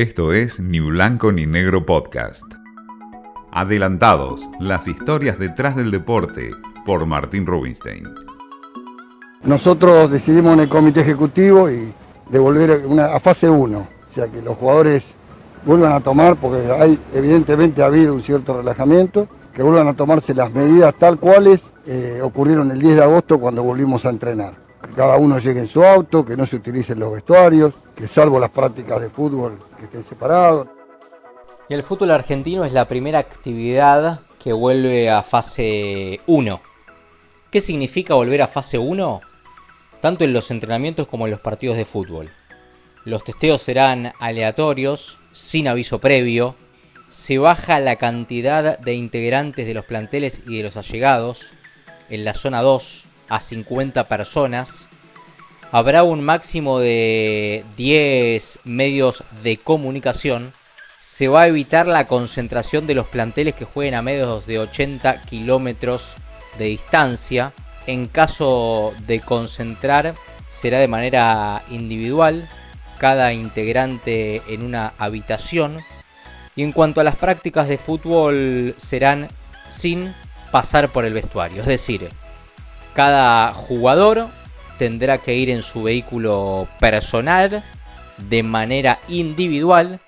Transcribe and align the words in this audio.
Esto 0.00 0.32
es 0.32 0.60
Ni 0.60 0.80
Blanco 0.80 1.30
ni 1.30 1.44
Negro 1.44 1.84
Podcast. 1.84 2.46
Adelantados, 3.52 4.48
las 4.58 4.88
historias 4.88 5.38
detrás 5.38 5.76
del 5.76 5.90
deporte, 5.90 6.52
por 6.86 7.04
Martín 7.04 7.44
Rubinstein. 7.44 8.04
Nosotros 9.42 10.10
decidimos 10.10 10.54
en 10.54 10.60
el 10.60 10.70
comité 10.70 11.02
ejecutivo 11.02 11.70
y 11.70 11.92
devolver 12.30 12.82
a 12.98 13.20
fase 13.20 13.50
1, 13.50 13.78
o 13.78 14.14
sea 14.14 14.28
que 14.28 14.40
los 14.40 14.56
jugadores 14.56 15.02
vuelvan 15.66 15.92
a 15.92 16.00
tomar, 16.00 16.36
porque 16.36 16.72
hay 16.72 16.98
evidentemente 17.12 17.82
ha 17.82 17.86
habido 17.86 18.14
un 18.14 18.22
cierto 18.22 18.56
relajamiento, 18.56 19.28
que 19.52 19.62
vuelvan 19.62 19.88
a 19.88 19.92
tomarse 19.92 20.32
las 20.32 20.50
medidas 20.50 20.94
tal 20.98 21.18
cuales 21.18 21.60
eh, 21.86 22.20
ocurrieron 22.22 22.70
el 22.70 22.80
10 22.80 22.96
de 22.96 23.02
agosto 23.02 23.38
cuando 23.38 23.62
volvimos 23.62 24.06
a 24.06 24.08
entrenar. 24.08 24.69
Cada 25.00 25.16
uno 25.16 25.38
llegue 25.38 25.60
en 25.60 25.66
su 25.66 25.82
auto, 25.82 26.26
que 26.26 26.36
no 26.36 26.44
se 26.44 26.56
utilicen 26.56 26.98
los 26.98 27.10
vestuarios, 27.10 27.72
que 27.96 28.06
salvo 28.06 28.38
las 28.38 28.50
prácticas 28.50 29.00
de 29.00 29.08
fútbol 29.08 29.58
que 29.78 29.86
estén 29.86 30.04
separados. 30.04 30.68
Y 31.70 31.72
el 31.72 31.84
fútbol 31.84 32.10
argentino 32.10 32.66
es 32.66 32.74
la 32.74 32.86
primera 32.86 33.18
actividad 33.18 34.20
que 34.38 34.52
vuelve 34.52 35.08
a 35.08 35.22
fase 35.22 36.20
1. 36.26 36.60
¿Qué 37.50 37.62
significa 37.62 38.12
volver 38.12 38.42
a 38.42 38.48
fase 38.48 38.76
1? 38.76 39.22
Tanto 40.02 40.24
en 40.24 40.34
los 40.34 40.50
entrenamientos 40.50 41.06
como 41.06 41.26
en 41.26 41.30
los 41.30 41.40
partidos 41.40 41.78
de 41.78 41.86
fútbol. 41.86 42.28
Los 43.06 43.24
testeos 43.24 43.62
serán 43.62 44.12
aleatorios, 44.20 45.18
sin 45.32 45.66
aviso 45.66 45.98
previo, 45.98 46.56
se 47.08 47.38
baja 47.38 47.80
la 47.80 47.96
cantidad 47.96 48.78
de 48.78 48.92
integrantes 48.92 49.66
de 49.66 49.72
los 49.72 49.86
planteles 49.86 50.42
y 50.46 50.58
de 50.58 50.64
los 50.64 50.76
allegados 50.76 51.50
en 52.10 52.26
la 52.26 52.34
zona 52.34 52.60
2 52.60 53.06
a 53.30 53.40
50 53.40 54.06
personas. 54.08 54.89
Habrá 55.72 56.02
un 56.02 56.24
máximo 56.24 56.80
de 56.80 57.64
10 57.76 58.60
medios 58.64 59.22
de 59.44 59.56
comunicación. 59.56 60.52
Se 60.98 61.28
va 61.28 61.42
a 61.42 61.46
evitar 61.46 61.86
la 61.86 62.08
concentración 62.08 62.88
de 62.88 62.94
los 62.94 63.06
planteles 63.06 63.54
que 63.54 63.66
jueguen 63.66 63.94
a 63.94 64.02
medios 64.02 64.46
de 64.46 64.58
80 64.58 65.22
kilómetros 65.22 66.02
de 66.58 66.64
distancia. 66.64 67.52
En 67.86 68.06
caso 68.06 68.92
de 69.06 69.20
concentrar, 69.20 70.14
será 70.50 70.80
de 70.80 70.88
manera 70.88 71.62
individual, 71.70 72.48
cada 72.98 73.32
integrante 73.32 74.42
en 74.48 74.64
una 74.64 74.92
habitación. 74.98 75.78
Y 76.56 76.64
en 76.64 76.72
cuanto 76.72 77.00
a 77.00 77.04
las 77.04 77.14
prácticas 77.14 77.68
de 77.68 77.78
fútbol, 77.78 78.74
serán 78.76 79.28
sin 79.68 80.12
pasar 80.50 80.88
por 80.88 81.04
el 81.04 81.12
vestuario. 81.12 81.60
Es 81.60 81.68
decir, 81.68 82.08
cada 82.92 83.52
jugador 83.52 84.28
tendrá 84.80 85.18
que 85.18 85.36
ir 85.36 85.50
en 85.50 85.60
su 85.60 85.82
vehículo 85.82 86.66
personal 86.78 87.62
de 88.16 88.42
manera 88.42 88.98
individual. 89.08 90.00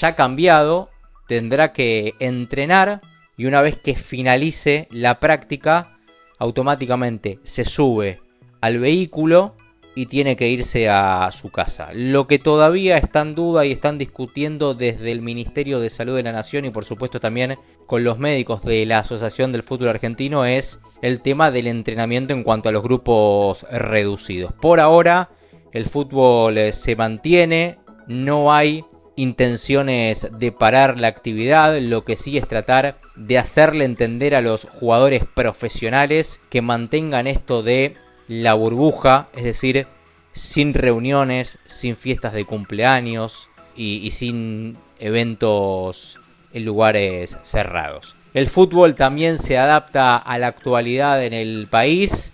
Ya 0.00 0.16
cambiado, 0.16 0.88
tendrá 1.28 1.74
que 1.74 2.14
entrenar 2.18 3.02
y 3.36 3.44
una 3.44 3.60
vez 3.60 3.76
que 3.76 3.96
finalice 3.96 4.88
la 4.90 5.20
práctica, 5.20 5.98
automáticamente 6.38 7.40
se 7.42 7.66
sube 7.66 8.22
al 8.62 8.78
vehículo 8.78 9.54
y 9.94 10.06
tiene 10.06 10.36
que 10.36 10.48
irse 10.48 10.88
a 10.88 11.30
su 11.32 11.50
casa. 11.50 11.90
Lo 11.92 12.26
que 12.26 12.38
todavía 12.38 12.96
está 12.96 13.22
en 13.22 13.34
duda 13.34 13.64
y 13.64 13.72
están 13.72 13.98
discutiendo 13.98 14.74
desde 14.74 15.10
el 15.10 15.20
Ministerio 15.20 15.80
de 15.80 15.90
Salud 15.90 16.16
de 16.16 16.22
la 16.22 16.32
Nación 16.32 16.64
y 16.64 16.70
por 16.70 16.84
supuesto 16.84 17.20
también 17.20 17.56
con 17.86 18.04
los 18.04 18.18
médicos 18.18 18.62
de 18.62 18.86
la 18.86 19.00
Asociación 19.00 19.52
del 19.52 19.62
Fútbol 19.62 19.88
Argentino 19.88 20.44
es 20.44 20.80
el 21.02 21.22
tema 21.22 21.50
del 21.50 21.66
entrenamiento 21.66 22.32
en 22.32 22.44
cuanto 22.44 22.68
a 22.68 22.72
los 22.72 22.82
grupos 22.82 23.64
reducidos. 23.70 24.52
Por 24.52 24.80
ahora 24.80 25.30
el 25.72 25.86
fútbol 25.86 26.58
eh, 26.58 26.72
se 26.72 26.96
mantiene, 26.96 27.78
no 28.06 28.52
hay 28.52 28.84
intenciones 29.16 30.30
de 30.38 30.52
parar 30.52 30.98
la 30.98 31.08
actividad, 31.08 31.78
lo 31.80 32.04
que 32.04 32.16
sí 32.16 32.38
es 32.38 32.48
tratar 32.48 32.98
de 33.16 33.38
hacerle 33.38 33.84
entender 33.84 34.34
a 34.34 34.40
los 34.40 34.64
jugadores 34.64 35.24
profesionales 35.34 36.40
que 36.48 36.62
mantengan 36.62 37.26
esto 37.26 37.62
de 37.62 37.96
la 38.30 38.54
burbuja, 38.54 39.26
es 39.34 39.42
decir, 39.42 39.88
sin 40.32 40.72
reuniones, 40.72 41.58
sin 41.66 41.96
fiestas 41.96 42.32
de 42.32 42.44
cumpleaños 42.44 43.48
y, 43.74 44.08
sin 44.12 44.78
eventos 45.00 46.20
en 46.52 46.64
lugares 46.64 47.36
cerrados. 47.42 48.14
El 48.32 48.48
fútbol 48.48 48.94
también 48.94 49.38
se 49.38 49.58
adapta 49.58 50.16
a 50.16 50.38
la 50.38 50.46
actualidad 50.46 51.24
en 51.24 51.32
el 51.32 51.66
país. 51.68 52.32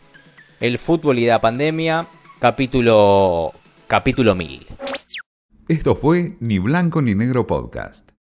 El 0.61 0.79
fútbol 0.79 1.19
y 1.19 1.25
la 1.25 1.41
pandemia, 1.41 2.07
capítulo 2.41 3.53
capítulo 3.87 4.34
1000. 4.34 4.67
Esto 5.67 5.95
fue 5.95 6.37
Ni 6.41 6.59
Blanco 6.59 7.01
ni 7.01 7.15
Negro 7.15 7.47
Podcast. 7.47 8.16